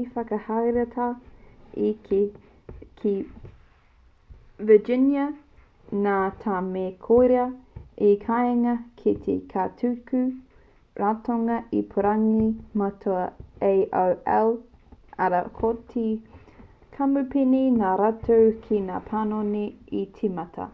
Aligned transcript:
whakahaeretia 0.16 1.06
te 1.78 1.88
kēhi 2.02 2.82
ki 3.00 3.14
virginia 4.68 5.24
nā 6.04 6.12
te 6.44 6.60
mea 6.68 6.92
koirā 7.08 7.46
te 8.02 8.10
kāinga 8.26 8.74
ki 9.00 9.14
te 9.24 9.34
kaituku 9.54 10.20
ratonga 11.02 11.56
ipurangi 11.80 12.46
matua 12.84 13.24
a 13.70 13.72
aol 14.04 14.52
arā 15.28 15.40
ko 15.60 15.72
te 15.92 16.04
kamupene 16.98 17.64
nā 17.82 17.96
rātou 18.04 18.46
ngā 18.90 19.02
panoni 19.10 19.64
i 20.02 20.04
tīmata 20.20 20.68